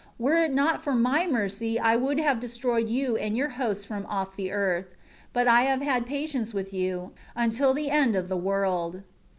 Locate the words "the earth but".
4.35-5.47